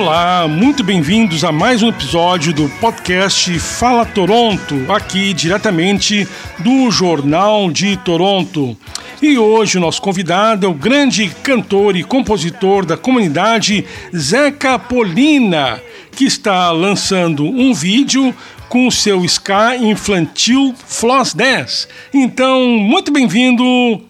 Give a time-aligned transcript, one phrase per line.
[0.00, 6.26] Olá, muito bem-vindos a mais um episódio do podcast Fala Toronto, aqui diretamente
[6.58, 8.74] do Jornal de Toronto.
[9.20, 13.84] E hoje o nosso convidado é o grande cantor e compositor da comunidade
[14.16, 15.78] Zeca Polina,
[16.12, 18.34] que está lançando um vídeo
[18.70, 21.88] com o seu ska infantil Floss Dance.
[22.14, 23.64] Então, muito bem-vindo,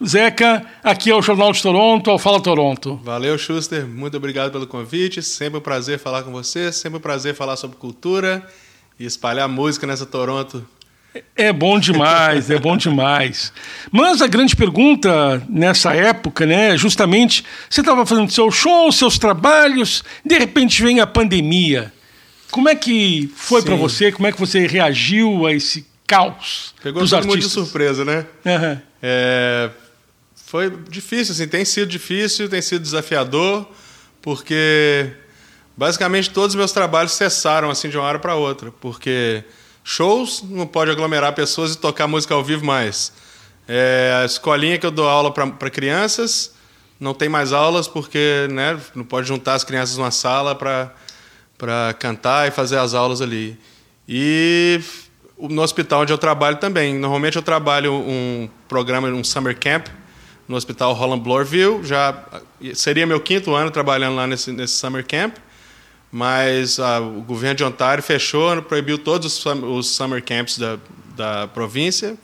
[0.05, 3.01] Zeca, aqui ao Jornal de Toronto, ao Fala Toronto.
[3.03, 3.87] Valeu, Schuster.
[3.87, 5.23] Muito obrigado pelo convite.
[5.23, 8.47] Sempre um prazer falar com você, sempre um prazer falar sobre cultura
[8.99, 10.63] e espalhar música nessa Toronto.
[11.35, 13.51] É bom demais, é bom demais.
[13.91, 20.03] Mas a grande pergunta nessa época, né, justamente, você estava fazendo seu show, seus trabalhos,
[20.23, 21.91] de repente vem a pandemia.
[22.51, 24.11] Como é que foi para você?
[24.11, 27.43] Como é que você reagiu a esse caos Pegou dos artistas?
[27.43, 28.25] de surpresa, né?
[28.45, 28.81] Uhum.
[29.01, 29.69] É,
[30.35, 33.65] foi difícil, assim, tem sido difícil, tem sido desafiador,
[34.21, 35.09] porque
[35.77, 39.43] basicamente todos os meus trabalhos cessaram assim de uma hora para outra, porque
[39.83, 43.13] shows não pode aglomerar pessoas e tocar música ao vivo mais.
[43.67, 46.53] É, a escolinha que eu dou aula para crianças
[46.99, 50.93] não tem mais aulas porque né, não pode juntar as crianças numa sala para
[51.61, 53.55] para cantar e fazer as aulas ali.
[54.09, 54.81] E
[55.39, 56.97] no hospital onde eu trabalho também.
[56.97, 59.85] Normalmente eu trabalho um programa, um summer camp,
[60.47, 61.83] no hospital Holland Bloorville.
[61.83, 62.25] Já
[62.73, 65.35] seria meu quinto ano trabalhando lá nesse, nesse summer camp,
[66.11, 70.79] mas ah, o governo de Ontário fechou, proibiu todos os, os summer camps da,
[71.15, 72.17] da província.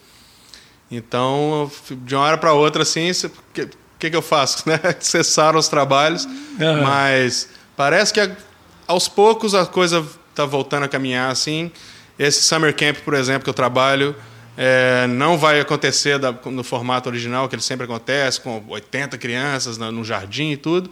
[0.90, 4.64] Então, de uma hora para outra, assim, o que, que, que, eu faço?
[4.68, 4.80] Né?
[5.00, 6.82] Cessaram os trabalhos, uhum.
[6.82, 8.20] mas parece que
[8.88, 11.72] aos poucos a coisa está voltando a caminhar assim.
[12.18, 14.16] Esse summer camp, por exemplo, que eu trabalho,
[14.58, 19.78] é, não vai acontecer da, no formato original que ele sempre acontece, com 80 crianças
[19.78, 20.90] no, no jardim e tudo,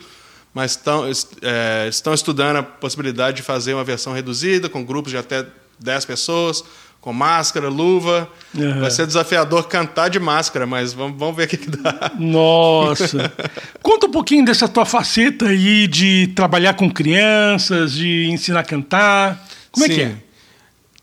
[0.54, 1.06] mas estão,
[1.42, 5.46] é, estão estudando a possibilidade de fazer uma versão reduzida, com grupos de até
[5.80, 6.64] 10 pessoas,
[7.06, 8.28] com máscara, luva.
[8.52, 8.80] Uhum.
[8.82, 12.12] Vai ser desafiador cantar de máscara, mas vamos, vamos ver o que, que dá.
[12.18, 13.32] Nossa!
[13.80, 19.48] Conta um pouquinho dessa tua faceta aí de trabalhar com crianças, de ensinar a cantar.
[19.72, 19.92] Como Sim.
[19.92, 20.16] é que é?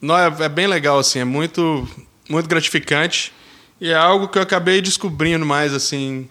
[0.00, 1.88] Não, é, é bem legal, assim, é muito,
[2.28, 3.32] muito gratificante.
[3.80, 6.28] E é algo que eu acabei descobrindo mais, assim,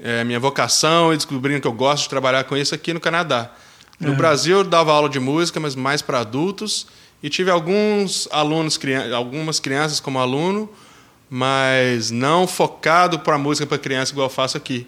[0.00, 3.52] é, minha vocação e descobrindo que eu gosto de trabalhar com isso aqui no Canadá.
[4.00, 4.16] No uhum.
[4.16, 6.88] Brasil eu dava aula de música, mas mais para adultos.
[7.22, 8.78] E tive alguns alunos,
[9.14, 10.68] algumas crianças como aluno,
[11.28, 14.86] mas não focado para música para criança igual eu faço aqui.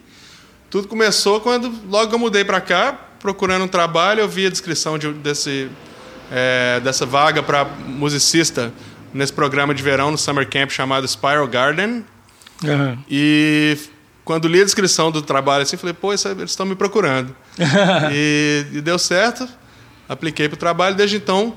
[0.71, 4.99] Tudo começou quando logo eu mudei para cá, procurando um trabalho, eu vi a descrição
[4.99, 5.71] de, desse,
[6.31, 8.72] é, dessa vaga para musicista
[9.12, 12.05] nesse programa de verão no Summer Camp chamado Spiral Garden.
[12.62, 12.99] Uhum.
[13.09, 13.78] E
[14.25, 17.34] quando li a descrição do trabalho, assim, falei, pô, eles estão me procurando.
[18.12, 19.49] e, e deu certo,
[20.06, 21.55] apliquei para o trabalho, desde então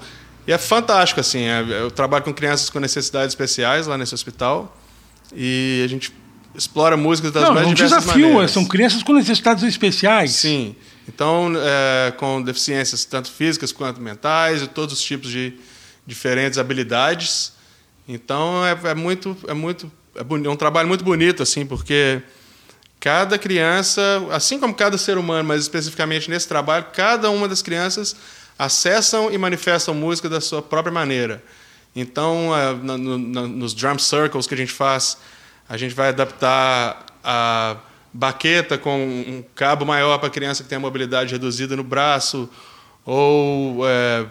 [0.47, 1.43] e é fantástico, assim.
[1.43, 4.77] É, eu trabalho com crianças com necessidades especiais lá nesse hospital.
[5.33, 6.13] E a gente
[6.55, 8.51] explora músicas das Não, mais é um diversas desafio, maneiras.
[8.51, 10.31] são crianças com necessidades especiais.
[10.31, 10.75] Sim.
[11.07, 15.53] Então, é, com deficiências tanto físicas quanto mentais, e todos os tipos de
[16.05, 17.53] diferentes habilidades.
[18.07, 22.21] Então, é, é muito, é muito, é, é um trabalho muito bonito, assim, porque
[22.99, 28.15] cada criança, assim como cada ser humano, mas especificamente nesse trabalho, cada uma das crianças
[28.61, 31.43] acessam e manifestam música da sua própria maneira.
[31.95, 32.51] Então,
[32.83, 35.17] no, nos drum circles que a gente faz,
[35.67, 37.77] a gente vai adaptar a
[38.13, 42.47] baqueta com um cabo maior para criança que tem a mobilidade reduzida no braço,
[43.03, 44.27] ou é,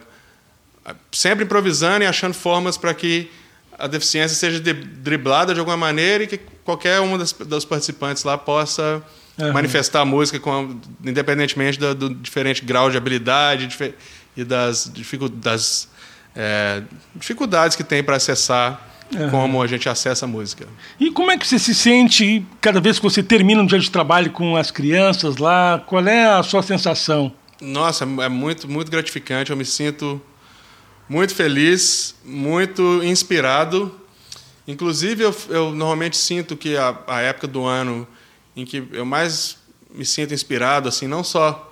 [1.11, 3.29] sempre improvisando e achando formas para que
[3.77, 8.39] a deficiência seja driblada de alguma maneira e que qualquer um das, dos participantes lá
[8.39, 9.03] possa
[9.39, 9.53] uhum.
[9.53, 13.67] manifestar a música com, independentemente do, do diferente grau de habilidade,
[14.37, 14.91] e das,
[15.35, 15.89] das
[16.35, 16.83] é,
[17.15, 19.31] dificuldades que tem para acessar uhum.
[19.31, 20.67] como a gente acessa a música.
[20.99, 23.91] E como é que você se sente cada vez que você termina um dia de
[23.91, 25.83] trabalho com as crianças lá?
[25.87, 27.33] Qual é a sua sensação?
[27.61, 29.51] Nossa, é muito, muito gratificante.
[29.51, 30.21] Eu me sinto
[31.09, 33.95] muito feliz, muito inspirado.
[34.67, 38.07] Inclusive, eu, eu normalmente sinto que a, a época do ano
[38.57, 39.59] em que eu mais
[39.93, 41.70] me sinto inspirado, assim, não só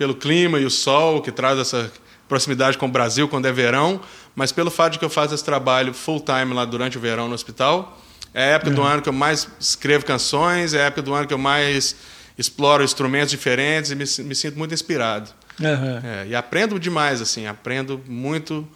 [0.00, 1.92] pelo clima e o sol que traz essa
[2.26, 4.00] proximidade com o Brasil quando é verão,
[4.34, 7.28] mas pelo fato de que eu faço esse trabalho full time lá durante o verão
[7.28, 8.00] no hospital.
[8.32, 11.26] É a época do ano que eu mais escrevo canções, é a época do ano
[11.26, 11.96] que eu mais
[12.38, 15.28] exploro instrumentos diferentes e me, me sinto muito inspirado.
[15.60, 16.00] Uhum.
[16.02, 18.66] É, e aprendo demais, assim, aprendo muito,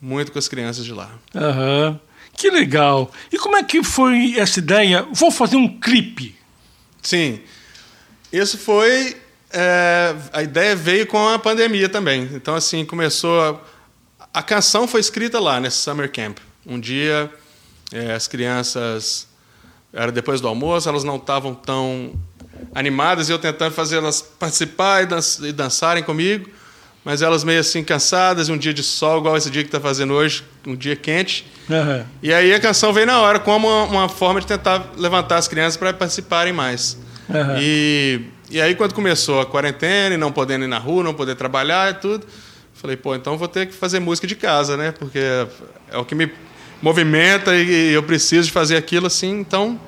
[0.00, 1.10] muito com as crianças de lá.
[1.34, 1.98] Uhum.
[2.36, 3.10] Que legal!
[3.32, 5.04] E como é que foi essa ideia?
[5.12, 6.36] Vou fazer um clipe.
[7.02, 7.40] Sim.
[8.32, 9.16] Isso foi
[9.52, 12.28] É, a ideia veio com a pandemia também.
[12.32, 13.40] Então, assim, começou.
[13.40, 16.38] A, a canção foi escrita lá nesse Summer Camp.
[16.66, 17.30] Um dia,
[17.92, 19.28] é, as crianças.
[19.92, 22.12] Era depois do almoço, elas não estavam tão
[22.74, 25.08] animadas e eu tentando fazer elas participar e,
[25.48, 26.48] e dançarem comigo,
[27.04, 30.12] mas elas meio assim cansadas, um dia de sol, igual esse dia que está fazendo
[30.12, 31.50] hoje, um dia quente.
[31.68, 32.04] Uhum.
[32.22, 35.48] E aí a canção veio na hora como uma, uma forma de tentar levantar as
[35.48, 36.96] crianças para participarem mais.
[37.28, 37.56] Uhum.
[37.58, 38.20] E
[38.50, 41.90] e aí, quando começou a quarentena e não podendo ir na rua, não poder trabalhar
[41.90, 42.26] e tudo,
[42.74, 44.92] falei, pô, então vou ter que fazer música de casa, né?
[44.92, 45.20] Porque
[45.90, 46.30] é o que me
[46.82, 49.30] movimenta e eu preciso de fazer aquilo assim.
[49.40, 49.78] Então,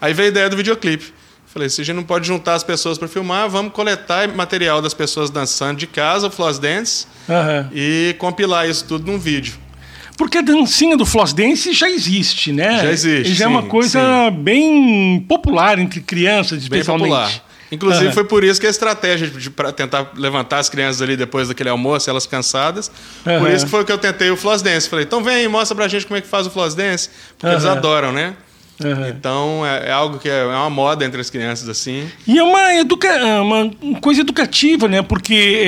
[0.00, 1.12] aí veio a ideia do videoclipe.
[1.46, 4.92] Falei, se a gente não pode juntar as pessoas para filmar, vamos coletar material das
[4.92, 7.68] pessoas dançando de casa, o Floss Dance, uhum.
[7.72, 9.54] e compilar isso tudo num vídeo.
[10.18, 12.82] Porque a dancinha do Floss Dance já existe, né?
[12.82, 13.32] Já existe.
[13.32, 14.36] Já sim, é uma coisa sim.
[14.42, 17.10] bem popular entre crianças, especialmente.
[17.10, 17.47] Bem popular.
[17.70, 18.12] Inclusive, uhum.
[18.12, 21.68] foi por isso que a estratégia de, para tentar levantar as crianças ali depois daquele
[21.68, 22.90] almoço, elas cansadas.
[23.26, 23.40] Uhum.
[23.40, 24.88] Por isso que foi que eu tentei o Floss Dance.
[24.88, 27.10] Falei, então vem, mostra pra gente como é que faz o Floss Dance.
[27.30, 27.52] Porque uhum.
[27.52, 28.34] eles adoram, né?
[29.08, 32.08] Então é, é, algo que é, é, uma moda entre as crianças assim.
[32.26, 33.70] E é uma, educa é uma
[34.00, 35.02] coisa educativa, né?
[35.02, 35.62] Porque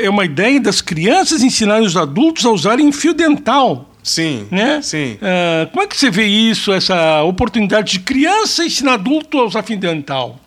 [0.00, 3.90] é, é uma ideia das crianças ensinarem os adultos a usarem fio dental.
[4.02, 4.46] Sim.
[4.50, 4.80] Né?
[4.82, 5.14] Sim.
[5.14, 9.62] Uh, como é que você vê isso, essa oportunidade de criança ensinar adulto a usar
[9.62, 10.38] fio dental?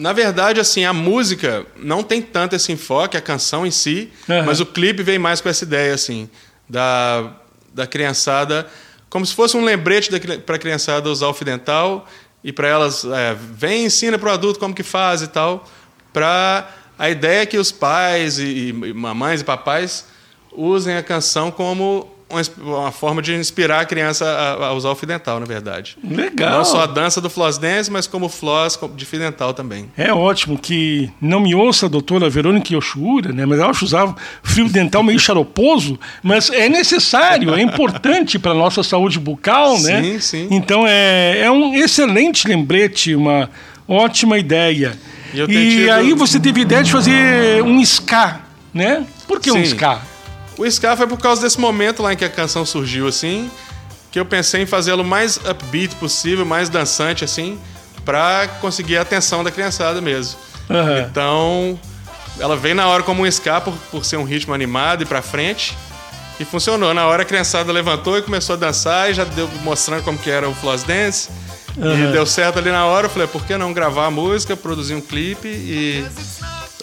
[0.00, 4.44] Na verdade, assim, a música não tem tanto esse enfoque, a canção em si, uhum.
[4.44, 6.28] mas o clipe vem mais com essa ideia, assim,
[6.66, 7.34] da,
[7.74, 8.66] da criançada,
[9.10, 10.08] como se fosse um lembrete
[10.46, 12.08] para a criançada usar o fio dental
[12.42, 15.68] e para elas, é, vem ensina para o adulto como que faz e tal,
[16.14, 16.66] para
[16.98, 20.06] a ideia que os pais e, e mamães e papais
[20.50, 22.10] usem a canção como
[22.58, 25.96] uma forma de inspirar a criança a, a, usar o fio dental, na verdade.
[26.02, 26.58] Legal.
[26.58, 29.90] Não só a dança do floss dance, mas como floss de fio dental também.
[29.96, 33.44] É ótimo que não me ouça a doutora Verônica Yoshura, né?
[33.44, 38.82] Mas ela usava fio dental meio xaroposo, mas é necessário, é importante para a nossa
[38.82, 40.02] saúde bucal, né?
[40.02, 40.48] Sim, sim.
[40.50, 43.50] Então é, é um excelente lembrete, uma
[43.88, 44.96] ótima ideia.
[45.32, 45.92] E, e tido...
[45.92, 48.40] aí você teve ideia de fazer um ska,
[48.72, 49.04] né?
[49.26, 49.58] Por que sim.
[49.58, 50.00] um ska?
[50.60, 53.50] O ska foi por causa desse momento lá em que a canção surgiu, assim,
[54.12, 57.58] que eu pensei em fazê-lo mais upbeat possível, mais dançante, assim,
[58.04, 60.38] para conseguir a atenção da criançada mesmo.
[60.68, 60.98] Uhum.
[61.00, 61.80] Então,
[62.38, 65.22] ela veio na hora como um ska por, por ser um ritmo animado e para
[65.22, 65.74] frente.
[66.38, 66.92] E funcionou.
[66.92, 70.28] Na hora a criançada levantou e começou a dançar e já deu mostrando como que
[70.28, 71.30] era o floss dance.
[71.74, 72.10] Uhum.
[72.10, 73.06] E deu certo ali na hora.
[73.06, 76.06] Eu falei, por que não gravar a música, produzir um clipe e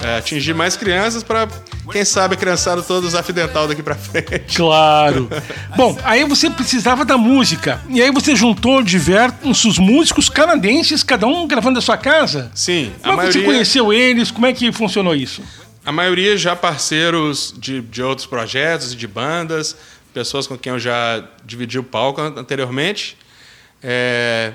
[0.02, 1.48] é, atingir mais crianças para,
[1.92, 4.56] quem sabe, a criançada toda usar dental daqui para frente.
[4.56, 5.30] Claro.
[5.76, 7.82] Bom, aí você precisava da música.
[7.90, 12.52] E aí você juntou diversos músicos canadenses, cada um gravando a sua casa?
[12.54, 12.92] Sim.
[13.02, 13.42] Como a maioria...
[13.42, 14.32] você conheceu eles?
[14.32, 15.42] Como é que funcionou isso?
[15.86, 19.76] A maioria já parceiros de, de outros projetos e de bandas,
[20.14, 23.18] pessoas com quem eu já dividi o palco anteriormente.
[23.82, 24.54] É,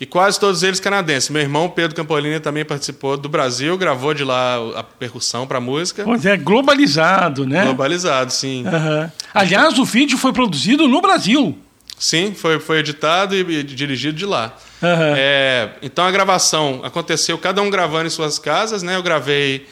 [0.00, 1.28] e quase todos eles canadenses.
[1.28, 5.60] Meu irmão Pedro Campolini também participou do Brasil, gravou de lá a percussão para a
[5.60, 6.04] música.
[6.04, 7.64] Pois é, globalizado, né?
[7.64, 8.64] Globalizado, sim.
[8.64, 9.10] Uhum.
[9.34, 11.56] Aliás, o vídeo foi produzido no Brasil.
[11.98, 14.56] Sim, foi, foi editado e, e dirigido de lá.
[14.80, 15.14] Uhum.
[15.18, 18.96] É, então a gravação aconteceu, cada um gravando em suas casas, né?
[18.96, 19.66] Eu gravei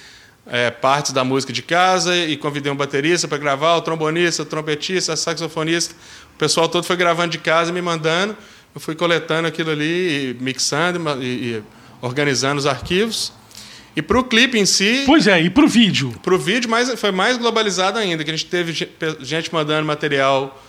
[0.46, 4.44] é, partes da música de casa e convidei um baterista para gravar, o trombonista, o
[4.44, 5.94] trompetista, o saxofonista.
[6.34, 8.36] O pessoal todo foi gravando de casa e me mandando
[8.74, 11.62] eu fui coletando aquilo ali, mixando e, e
[12.00, 13.32] organizando os arquivos.
[13.96, 15.02] E para o clipe em si.
[15.06, 16.14] Pois é, e para o vídeo?
[16.22, 18.72] Para o vídeo mais, foi mais globalizado ainda, que a gente teve
[19.20, 20.62] gente mandando material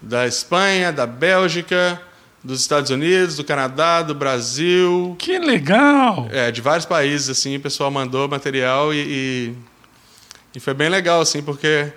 [0.00, 2.00] da Espanha, da Bélgica,
[2.42, 5.14] dos Estados Unidos, do Canadá, do Brasil.
[5.18, 6.28] Que legal!
[6.32, 9.54] É, de vários países, assim, o pessoal mandou material e, e,
[10.56, 11.92] e foi bem legal, assim, porque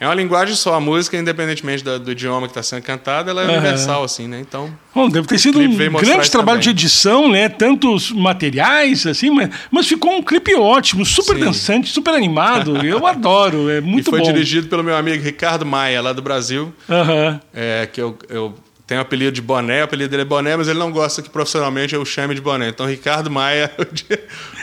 [0.00, 3.42] é uma linguagem só, a música, independentemente do, do idioma que está sendo cantada, ela
[3.42, 4.40] é universal, assim, né?
[4.40, 4.72] Então.
[4.94, 6.74] Bom, deve ter sido um grande trabalho também.
[6.74, 7.50] de edição, né?
[7.50, 11.44] Tantos materiais, assim, mas, mas ficou um clipe ótimo, super Sim.
[11.44, 12.78] dançante, super animado.
[12.82, 14.16] Eu adoro, é muito bom.
[14.16, 14.32] E foi bom.
[14.32, 16.72] dirigido pelo meu amigo Ricardo Maia, lá do Brasil.
[16.88, 17.38] Uhum.
[17.52, 18.54] É, que eu, eu
[18.90, 21.30] tem o apelido de Boné, o apelido dele é Boné, mas ele não gosta que
[21.30, 22.70] profissionalmente eu chame de Boné.
[22.70, 23.70] Então, Ricardo Maia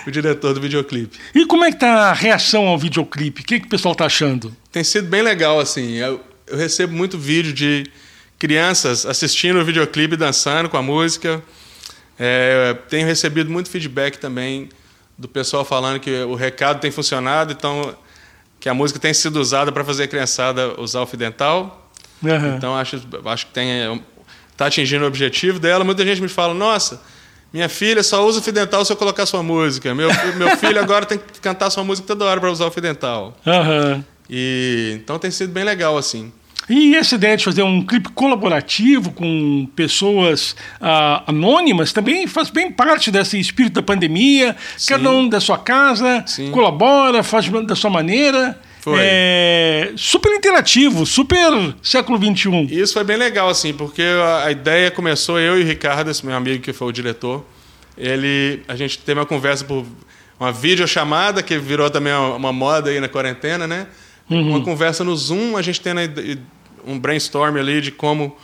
[0.05, 1.17] o, diretor do videoclipe.
[1.33, 3.41] E como é que tá a reação ao videoclipe?
[3.41, 4.53] O que, que o pessoal tá achando?
[4.69, 5.93] Tem sido bem legal, assim.
[5.93, 7.89] Eu, eu recebo muito vídeo de
[8.37, 11.41] crianças assistindo o videoclipe, dançando com a música.
[12.19, 14.67] É, tenho recebido muito feedback também
[15.17, 17.95] do pessoal falando que o recado tem funcionado, então
[18.59, 21.89] que a música tem sido usada para fazer a criançada usar o fio dental.
[22.21, 22.57] Uhum.
[22.57, 24.01] Então acho, acho que tem
[24.57, 25.83] está atingindo o objetivo dela.
[25.83, 26.99] Muita gente me fala, nossa,
[27.53, 29.95] Minha filha só usa o fio dental se eu colocar sua música.
[29.95, 32.81] Meu, meu filho agora tem que cantar sua música toda hora para usar o fio
[32.81, 33.37] dental.
[33.45, 34.03] Aham.
[34.29, 36.31] E então tem sido bem legal assim.
[36.69, 42.69] E essa ideia de fazer um clipe colaborativo com pessoas ah, anônimas também faz bem
[42.69, 44.53] parte desse espírito da pandemia.
[44.75, 44.93] Sim.
[44.93, 46.51] Cada um da sua casa Sim.
[46.51, 48.59] colabora, faz da sua maneira.
[48.81, 48.99] Foi.
[49.01, 52.67] É, super interativo, super século XXI.
[52.71, 54.03] Isso foi bem legal, assim, porque
[54.43, 57.43] a, ideia começou, eu e o Ricardo, esse meu amigo que foi o diretor,
[57.97, 59.85] ele, a gente teve uma conversa por
[60.39, 63.87] uma videochamada, que virou também uma, moda aí na quarentena, né?
[64.29, 65.99] Uma conversa no Zoom, a gente tendo
[66.85, 68.37] um brainstorm ali de como,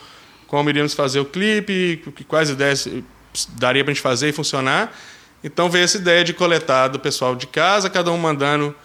[0.47, 2.87] como iríamos fazer o clipe, quais ideias
[3.49, 4.93] daria para a gente fazer e funcionar.
[5.43, 8.75] Então veio essa ideia de coletar do pessoal de casa, cada um mandando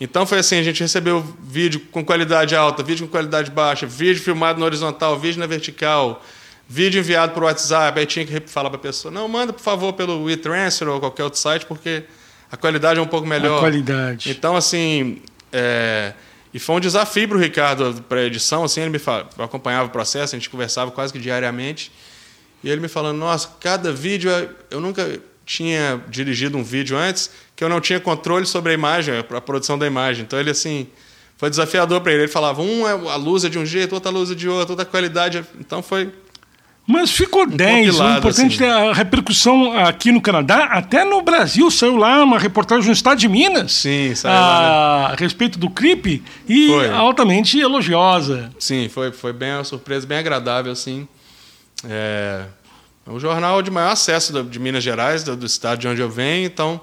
[0.00, 4.22] então foi assim, a gente recebeu vídeo com qualidade alta, vídeo com qualidade baixa, vídeo
[4.22, 6.22] filmado na horizontal, vídeo na vertical,
[6.68, 9.92] vídeo enviado por WhatsApp, aí tinha que falar para a pessoa, não, manda por favor
[9.94, 12.04] pelo WeTransfer ou qualquer outro site, porque
[12.50, 13.58] a qualidade é um pouco melhor.
[13.58, 14.30] A qualidade.
[14.30, 15.20] Então, assim,
[15.52, 16.12] é,
[16.52, 19.44] e foi um desafio para o Ricardo para a edição, assim, ele me fala, eu
[19.44, 21.90] acompanhava o processo, a gente conversava quase que diariamente,
[22.62, 27.30] e ele me falando, nossa, cada vídeo, é- eu nunca tinha dirigido um vídeo antes
[27.56, 30.24] que eu não tinha controle sobre a imagem, a produção da imagem.
[30.24, 30.86] Então ele assim
[31.38, 32.22] foi desafiador para ele.
[32.24, 34.72] Ele falava, um é a luz é de um jeito, outra luz é de outro,
[34.72, 35.38] outra qualidade.
[35.38, 36.12] é-" Então foi
[36.86, 37.98] Mas ficou 10.
[37.98, 38.64] O importante assim.
[38.64, 41.70] é a repercussão aqui no Canadá, até no Brasil.
[41.70, 43.72] Saiu lá uma reportagem no estado de Minas.
[43.72, 46.90] Sim, saiu lá, a, a respeito do clipe e Foi.
[46.90, 48.50] altamente elogiosa.
[48.58, 51.08] Sim, foi, foi bem uma surpresa, bem agradável, assim.
[51.88, 52.44] É
[53.10, 56.46] o jornal de maior acesso de Minas Gerais, do, do estado de onde eu venho,
[56.46, 56.80] então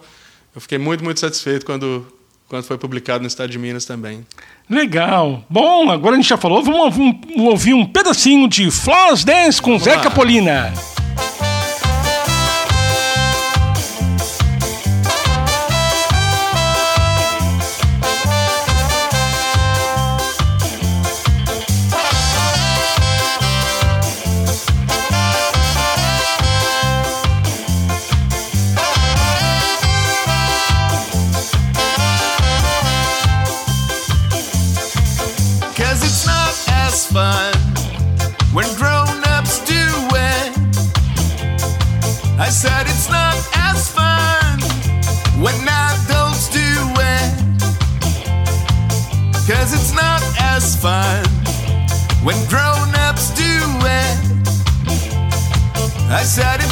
[0.56, 2.06] eu fiquei muito, muito satisfeito quando,
[2.48, 4.26] quando foi publicado no estado de Minas também.
[4.70, 5.44] Legal.
[5.50, 6.64] Bom, agora a gente já falou.
[6.64, 10.12] Vamos, vamos ouvir um pedacinho de Floss Dance com Zeca lá.
[10.12, 10.74] Polina.
[42.66, 44.60] Said it's not as fun
[45.40, 46.72] when adults do
[47.16, 47.34] it.
[49.50, 51.24] Cause it's not as fun
[52.26, 53.54] when grown ups do
[54.02, 54.18] it.
[56.10, 56.65] I said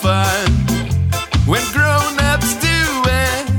[0.00, 0.48] fun
[1.46, 2.66] when grown-ups do
[3.08, 3.50] it.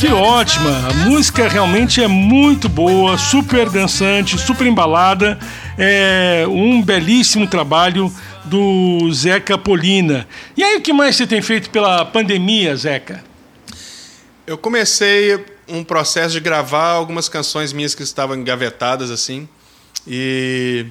[0.00, 0.70] Que ótima!
[0.88, 5.38] A música realmente é muito boa, super dançante, super embalada.
[5.76, 8.12] É um belíssimo trabalho
[8.44, 10.26] do Zeca Polina.
[10.56, 13.24] E aí, o que mais você tem feito pela pandemia, Zeca?
[14.46, 19.48] Eu comecei um processo de gravar algumas canções minhas que estavam engavetadas assim.
[20.06, 20.86] E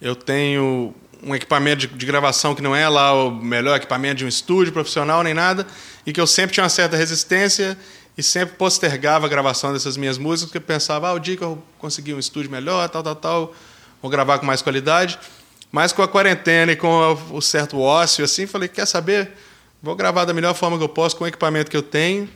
[0.00, 4.24] eu tenho um equipamento de, de gravação que não é lá o melhor equipamento de
[4.24, 5.66] um estúdio profissional nem nada,
[6.04, 7.78] e que eu sempre tinha uma certa resistência
[8.16, 11.44] e sempre postergava a gravação dessas minhas músicas, porque eu pensava, ah, o dia que
[11.44, 13.54] eu conseguir um estúdio melhor, tal, tal, tal,
[14.02, 15.18] vou gravar com mais qualidade.
[15.70, 19.30] Mas com a quarentena e com o certo ócio, assim, falei, quer saber?
[19.82, 22.28] Vou gravar da melhor forma que eu posso com o equipamento que eu tenho.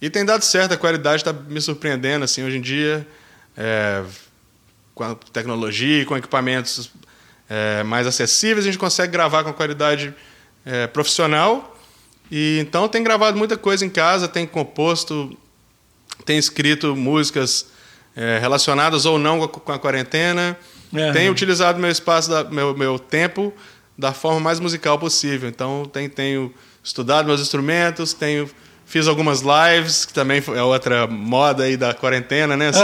[0.00, 3.06] E tem dado certo, a qualidade está me surpreendendo, assim, hoje em dia,
[3.54, 4.02] é,
[4.94, 6.90] com a tecnologia com equipamentos
[7.50, 10.14] é, mais acessíveis, a gente consegue gravar com qualidade
[10.64, 11.76] é, profissional.
[12.30, 15.36] E então tem gravado muita coisa em casa, tem composto,
[16.24, 17.66] tem escrito músicas
[18.14, 20.56] é, relacionadas ou não com a, quarentena.
[20.94, 21.12] Aham.
[21.12, 23.52] Tenho utilizado meu espaço, da- meu, meu tempo
[23.98, 25.48] da forma mais musical possível.
[25.48, 26.54] Então, tem- tenho
[26.84, 28.48] estudado meus instrumentos, tenho
[28.86, 32.68] fiz algumas lives, que também é outra moda aí da quarentena, né?
[32.68, 32.80] Assim.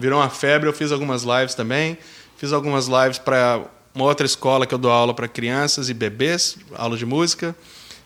[0.00, 1.98] Virou uma febre, eu fiz algumas lives também.
[2.38, 3.60] Fiz algumas lives para
[3.94, 7.54] uma outra escola que eu dou aula para crianças e bebês, aula de música.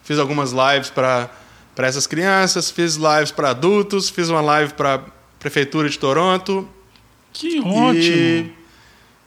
[0.02, 1.30] Fiz algumas lives para
[1.74, 4.98] para essas crianças, fiz lives para adultos, fiz uma live para
[5.38, 6.66] prefeitura de Toronto
[7.34, 7.94] Que ótimo.
[7.94, 8.50] e,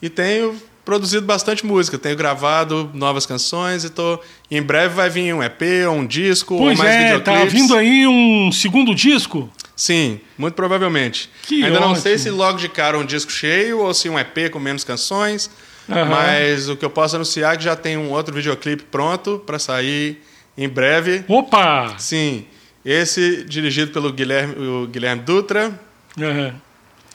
[0.02, 5.12] e tenho produzido bastante música, tenho gravado novas canções e tô e em breve vai
[5.12, 7.54] vir um EP ou um disco Pois ou mais é, videoclipes.
[7.54, 9.48] tá vindo aí um segundo disco.
[9.76, 11.30] Sim, muito provavelmente.
[11.44, 12.02] Que Ainda não ótimo.
[12.02, 15.52] sei se logo de cara um disco cheio ou se um EP com menos canções.
[15.90, 16.06] Aham.
[16.06, 19.58] Mas o que eu posso anunciar é que já tem um outro videoclipe pronto para
[19.58, 20.22] sair
[20.58, 21.24] em breve.
[21.28, 21.96] Opa!
[21.98, 22.46] Sim,
[22.86, 25.80] esse dirigido pelo Guilherme, o Guilherme Dutra,
[26.20, 26.54] Aham.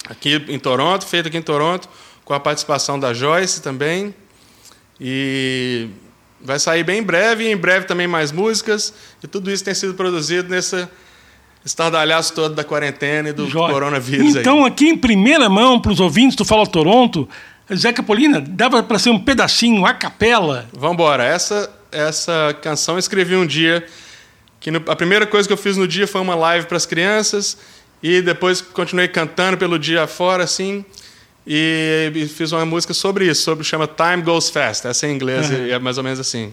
[0.09, 1.89] aqui em Toronto, feito aqui em Toronto,
[2.25, 4.15] com a participação da Joyce também.
[5.01, 5.89] E
[6.41, 8.95] vai sair bem em breve, e em breve também mais músicas.
[9.23, 10.91] E tudo isso tem sido produzido nessa
[11.65, 13.73] estardalhaço todo da quarentena e do Jóia.
[13.73, 14.71] coronavírus Então, aí.
[14.71, 17.29] aqui em primeira mão, para os ouvintes do Fala Toronto,
[17.73, 20.69] Zeca Polina, dava para ser um pedacinho, a capela.
[20.73, 21.25] Vamos embora.
[21.25, 23.87] Essa, essa canção eu escrevi um dia
[24.61, 26.85] que no- a primeira coisa que eu fiz no dia foi uma live para as
[26.87, 27.57] crianças
[28.03, 30.85] e depois continuei cantando pelo dia fora assim
[31.47, 34.87] e, e fiz uma música sobre isso, sobre chama Time Goes Fast.
[34.87, 36.53] Essa é em inglês e é mais ou menos assim.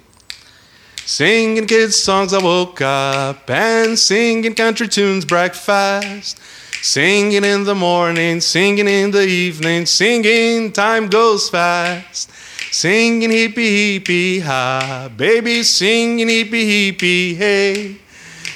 [1.06, 6.38] Singing kids songs I woke up and singing country tunes breakfast.
[6.84, 12.32] Singing in the morning, singing in the evening, singing time goes fast.
[12.72, 17.98] Singing hippie hippie ha, baby singing hippie hippie hey.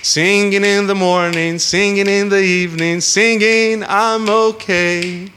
[0.01, 5.29] Singing in the morning, singing in the evening, singing I'm okay.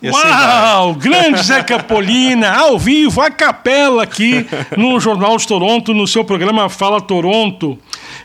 [0.00, 0.94] Uau!
[0.94, 6.68] Grande Zeca Polina, ao vivo, a capela aqui no Jornal de Toronto, no seu programa
[6.68, 7.76] Fala Toronto.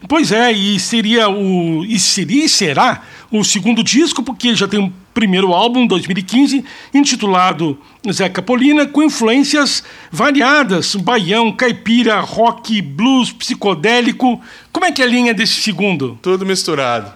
[0.07, 1.83] Pois é, e seria o.
[1.85, 7.79] E seria e será o segundo disco, porque já tem um primeiro álbum, 2015, intitulado
[8.11, 14.41] Zeca Polina, com influências variadas: baião, caipira, rock, blues, psicodélico.
[14.71, 16.19] Como é que é a linha desse segundo?
[16.21, 17.13] Tudo misturado.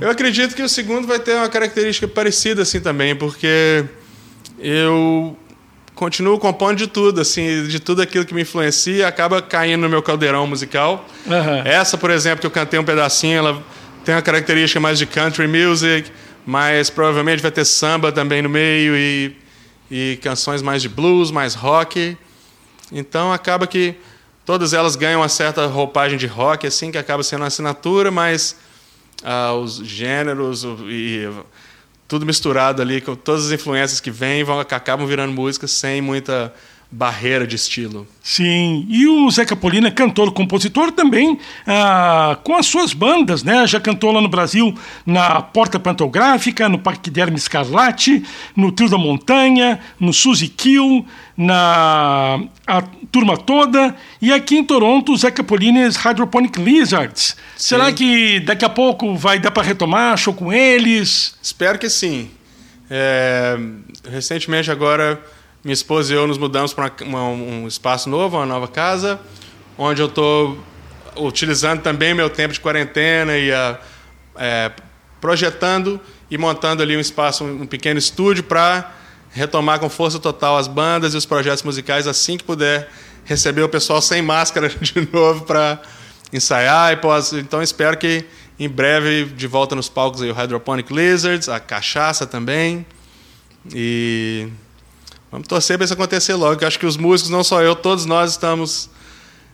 [0.00, 3.84] Eu acredito que o segundo vai ter uma característica parecida assim também, porque
[4.58, 5.34] eu
[5.94, 10.02] continuo compondo de tudo, assim, de tudo aquilo que me influencia, acaba caindo no meu
[10.02, 11.06] caldeirão musical.
[11.26, 11.62] Aham.
[11.64, 13.64] Essa, por exemplo, que eu cantei um pedacinho, ela
[14.04, 16.10] tem uma característica mais de country music,
[16.44, 19.36] mas provavelmente vai ter samba também no meio e,
[19.90, 22.16] e canções mais de blues, mais rock.
[22.90, 23.94] Então acaba que
[24.44, 28.56] todas elas ganham uma certa roupagem de rock, assim, que acaba sendo uma assinatura, mas
[29.22, 31.28] ah, os gêneros e
[32.08, 36.52] tudo misturado ali, com todas as influências que vêm, vão, acabam virando músicas sem muita
[36.92, 38.06] barreira de estilo.
[38.22, 43.66] Sim, e o Zeca Polina, cantor, compositor também, ah, com as suas bandas, né?
[43.66, 44.74] Já cantou lá no Brasil
[45.06, 48.22] na Porta Pantográfica, no Parque Derme Escarlate,
[48.54, 55.16] no Trio da Montanha, no Suzy Kill, na a turma toda, e aqui em Toronto,
[55.16, 57.36] Zeca Polina's Hydroponic Lizards.
[57.56, 61.34] Será que daqui a pouco vai dar para retomar show com eles?
[61.42, 62.30] Espero que sim.
[62.90, 63.58] É,
[64.10, 65.18] recentemente agora
[65.64, 69.20] minha esposa e eu nos mudamos para um espaço novo, uma nova casa,
[69.78, 70.58] onde eu estou
[71.16, 73.78] utilizando também meu tempo de quarentena e ah,
[74.36, 74.72] é,
[75.20, 78.92] projetando e montando ali um espaço, um pequeno estúdio para
[79.30, 82.90] retomar com força total as bandas e os projetos musicais assim que puder
[83.24, 85.80] receber o pessoal sem máscara de novo para
[86.32, 87.32] ensaiar pós.
[87.32, 88.24] Então espero que
[88.58, 92.84] em breve de volta nos palcos aí o Hydroponic Lizards, a cachaça também.
[93.72, 94.48] E
[95.32, 96.58] vamos torcer para isso acontecer logo.
[96.58, 98.90] que acho que os músicos, não só eu, todos nós estamos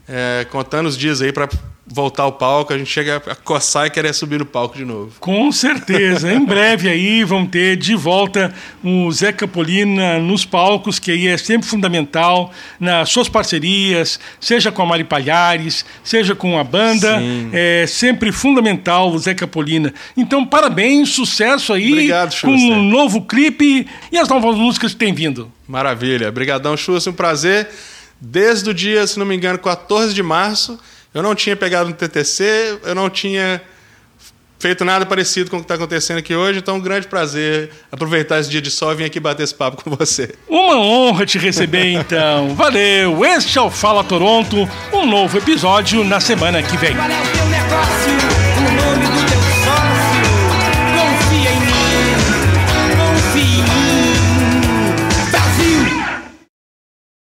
[0.09, 1.49] é, contando os dias aí para
[1.91, 2.73] voltar ao palco.
[2.73, 5.13] A gente chega a coçar e querer subir no palco de novo.
[5.21, 6.33] Com certeza.
[6.33, 11.37] em breve aí vão ter de volta o Zeca Polina nos palcos, que aí é
[11.37, 17.19] sempre fundamental nas suas parcerias, seja com a Mari Palhares, seja com a banda.
[17.19, 17.51] Sim.
[17.53, 19.93] É sempre fundamental o Zeca Polina.
[20.17, 22.73] Então, parabéns, sucesso aí Obrigado, com Schuster.
[22.73, 25.51] um novo clipe e as novas músicas que têm vindo.
[25.67, 26.29] Maravilha.
[26.29, 27.07] Obrigadão, Chus.
[27.07, 27.69] Um prazer.
[28.21, 30.79] Desde o dia, se não me engano, 14 de março,
[31.19, 33.61] eu não tinha pegado no TTC, eu não tinha
[34.59, 36.61] feito nada parecido com o que está acontecendo aqui hoje.
[36.61, 39.83] Então, um grande prazer aproveitar esse dia de sol e vir aqui bater esse papo
[39.83, 40.35] com você.
[40.49, 42.55] Uma honra te receber, então.
[42.57, 43.25] Valeu.
[43.25, 46.95] Este é o Fala Toronto, um novo episódio na semana que vem.
[46.95, 48.38] Qual é o teu negócio?